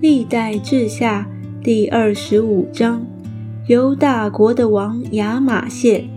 [0.00, 1.28] 历代志下
[1.62, 3.04] 第二十五章，
[3.66, 6.08] 犹大国的王亚玛谢。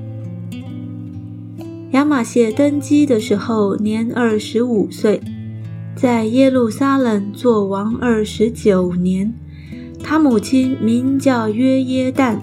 [1.92, 5.20] 亚玛谢登基的时候年二十五岁，
[5.98, 9.34] 在耶路撒冷做王二十九年。
[10.02, 12.38] 他母亲名叫约耶旦，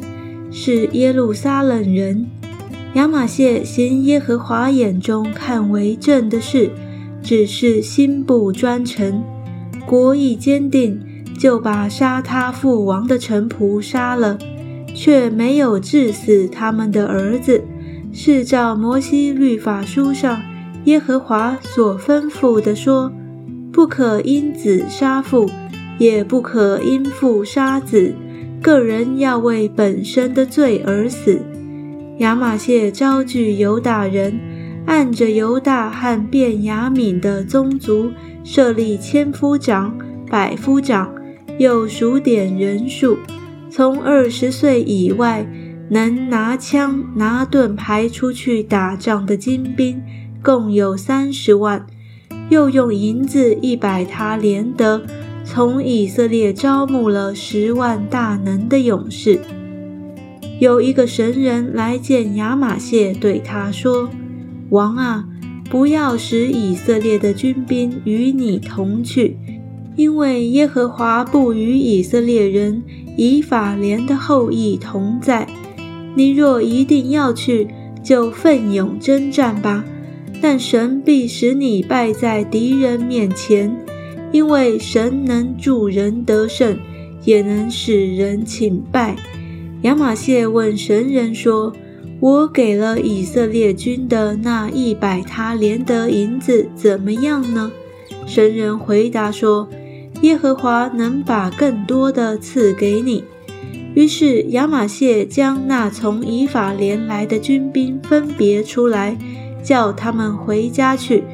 [0.50, 2.26] 是耶路撒冷人。
[2.92, 6.70] 亚玛谢行耶和华眼中看为正的事，
[7.22, 9.24] 只是心不专诚，
[9.86, 11.00] 国意坚定。
[11.40, 14.36] 就把杀他父王的臣仆杀了，
[14.94, 17.64] 却没有治死他们的儿子，
[18.12, 20.38] 是照摩西律法书上
[20.84, 23.10] 耶和华所吩咐的说：
[23.72, 25.48] 不可因子杀父，
[25.96, 28.14] 也不可因父杀子，
[28.60, 31.40] 个人要为本身的罪而死。
[32.18, 34.38] 亚玛谢招聚犹大人，
[34.84, 38.10] 按着犹大和便雅悯的宗族
[38.44, 39.96] 设立千夫长、
[40.28, 41.10] 百夫长。
[41.60, 43.18] 又数点人数，
[43.68, 45.46] 从二十岁以外
[45.90, 50.00] 能拿枪拿盾牌出去打仗的精兵，
[50.42, 51.86] 共有三十万。
[52.48, 55.02] 又用银子一百他连得，
[55.44, 59.38] 从以色列招募了十万大能的勇士。
[60.60, 64.08] 有一个神人来见亚玛谢，对他说
[64.70, 65.26] ：“王啊，
[65.68, 69.36] 不要使以色列的军兵与你同去。”
[70.00, 72.82] 因为耶和华不与以色列人
[73.18, 75.46] 以法莲的后裔同在，
[76.14, 77.68] 你若一定要去，
[78.02, 79.84] 就奋勇征战吧。
[80.40, 83.76] 但神必使你败在敌人面前，
[84.32, 86.78] 因为神能助人得胜，
[87.26, 89.14] 也能使人请败。
[89.82, 91.74] 亚玛谢问神人说
[92.20, 97.70] ：“我给了以色列军的那一百他连得银子怎么样呢？”
[98.26, 99.68] 神人回答说。
[100.22, 103.24] 耶和华能把更多的赐给你。
[103.94, 109.16] 于是亚玛谢将那从以法莲来的军兵分别出来，
[109.62, 111.24] 叫他们回家去。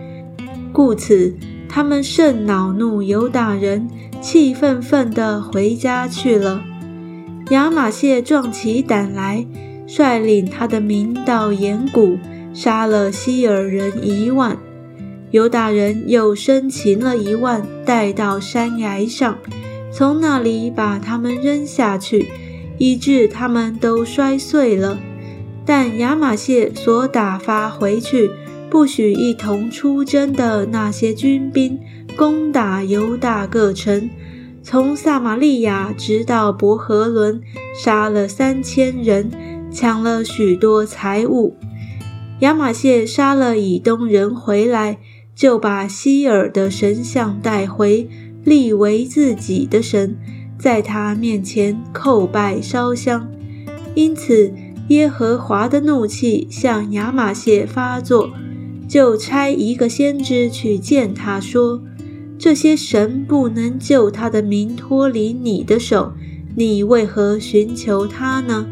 [0.73, 1.35] 故此，
[1.69, 3.89] 他们甚恼怒犹大人，
[4.21, 6.63] 气愤愤地回家去了。
[7.51, 9.47] 亚玛谢壮起胆来，
[9.87, 12.19] 率领他的民到岩谷，
[12.55, 14.57] 杀了希尔人一万。
[15.37, 19.37] 犹大人又生擒了一万，带到山崖上，
[19.93, 22.27] 从那里把他们扔下去，
[22.79, 24.99] 以致他们都摔碎了。
[25.67, 28.31] 但亚玛谢所打发回去，
[28.71, 31.79] 不许一同出征的那些军兵，
[32.17, 34.09] 攻打犹大各城，
[34.63, 37.43] 从撒玛利亚直到伯和伦，
[37.75, 39.31] 杀了三千人，
[39.71, 41.59] 抢了许多财物。
[42.41, 44.97] 亚玛谢杀了以东人回来。
[45.37, 48.09] 就把希尔的神像带回，
[48.43, 50.17] 立为自己的神，
[50.59, 53.29] 在他面前叩拜烧香。
[53.95, 54.51] 因此，
[54.89, 58.31] 耶和华的怒气向亚玛谢发作，
[58.89, 61.83] 就差一个先知去见他说
[62.39, 66.15] ：“这些神不能救他的民脱离你的手，
[66.55, 68.67] 你为何寻求他呢？”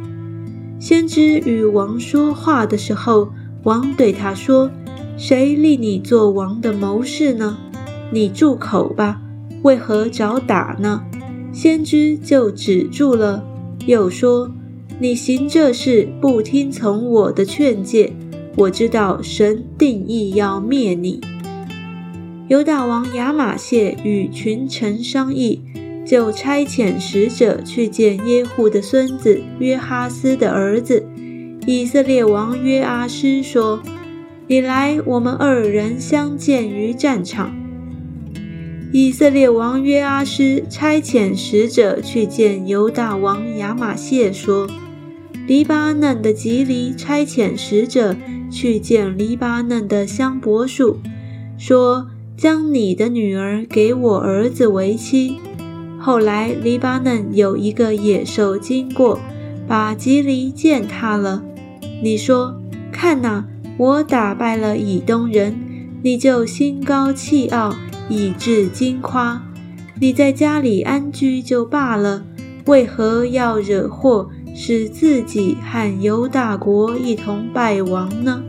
[0.81, 3.29] 先知与王说话的时候，
[3.65, 4.71] 王对他说。
[5.17, 7.57] 谁立你做王的谋士呢？
[8.11, 9.21] 你住口吧！
[9.63, 11.05] 为何找打呢？
[11.53, 13.45] 先知就止住了，
[13.87, 14.51] 又说
[14.99, 18.13] ：“你行这事不听从我的劝诫，
[18.57, 21.21] 我知道神定义要灭你。”
[22.49, 25.63] 犹大王亚玛谢与群臣商议，
[26.05, 31.07] 就差遣使者去见耶户的孙子约哈斯的儿子
[31.67, 33.81] 以色列王约阿施，说。
[34.47, 37.57] 你来，我们二人相见于战场。
[38.93, 44.69] 以色列王约阿施差遣使者去见犹大王亚玛谢，说
[45.49, 48.15] ：“黎巴嫩的吉利差遣使者
[48.51, 50.99] 去见黎巴嫩的香柏树，
[51.57, 55.39] 说将你的女儿给我儿子为妻。
[55.99, 59.19] 后来黎巴嫩有一个野兽经过，
[59.67, 61.43] 把吉利践踏了。
[62.03, 62.61] 你说，
[62.93, 65.55] 看哪。”我打败了以东人，
[66.03, 67.75] 你就心高气傲，
[68.09, 69.43] 以致惊夸。
[70.01, 72.25] 你在家里安居就罢了，
[72.67, 78.43] 为何要惹祸，使自己和犹大国一同败亡呢？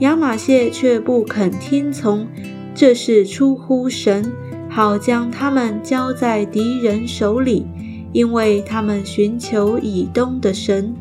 [0.00, 2.26] 亚玛谢却不肯听从，
[2.74, 4.30] 这是出乎神，
[4.68, 7.64] 好将他们交在敌人手里，
[8.12, 10.94] 因为他们寻求以东的神。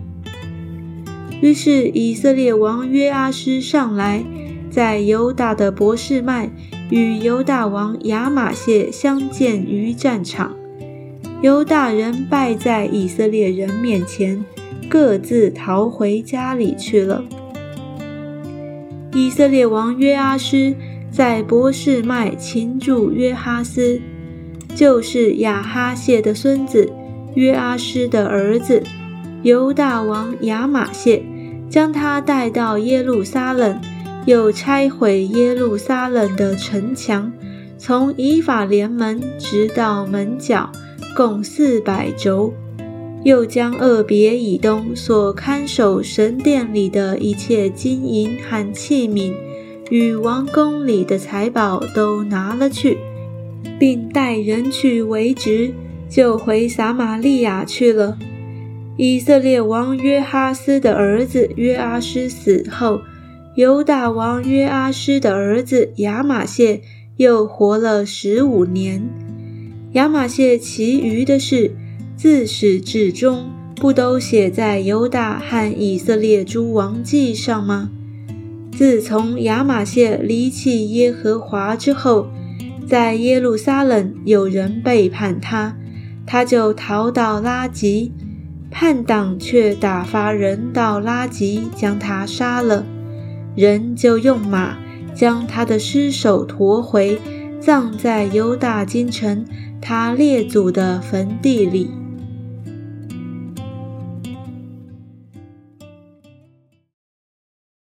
[1.44, 4.24] 于是以色列王约阿施上来，
[4.72, 6.50] 在犹大的博士麦
[6.90, 10.56] 与犹大王亚玛谢相见于战场。
[11.42, 14.46] 犹大人败在以色列人面前，
[14.88, 17.26] 各自逃回家里去了。
[19.14, 20.74] 以色列王约阿施
[21.12, 24.00] 在博士麦擒住约哈斯，
[24.74, 26.90] 就是亚哈谢的孙子
[27.36, 28.82] 约阿施的儿子
[29.42, 31.22] 犹大王亚玛谢，
[31.74, 33.82] 将他带到耶路撒冷，
[34.28, 37.34] 又拆毁耶路撒冷的城墙，
[37.80, 40.72] 从以法莲门直到门角。
[41.18, 42.54] 共四百轴，
[43.24, 49.34] 又将二别以东所看守神殿里的一切金银和器皿，
[49.90, 53.00] 与王宫里的财宝都拿了去，
[53.80, 55.74] 并带人去为职，
[56.08, 58.20] 就回撒玛利亚去了。
[58.96, 63.02] 以色列王约哈斯的儿子约阿施死后，
[63.56, 66.82] 犹大王约阿施的儿子亚玛谢
[67.18, 69.10] 又活了十五年。
[69.94, 71.72] 亚玛谢其余的事，
[72.16, 77.90] 自始至终不都写在犹大和以色列诸王记上吗？
[78.72, 82.28] 自从亚玛谢离弃耶和华之后，
[82.88, 85.76] 在耶路撒冷有人背叛他，
[86.26, 88.12] 他就逃到拉吉，
[88.74, 92.84] 叛党却打发人到拉吉将他杀了，
[93.56, 94.80] 人就用马
[95.14, 97.20] 将他的尸首驮回，
[97.60, 99.46] 葬在犹大京城。
[99.80, 101.92] 他列祖的坟地里。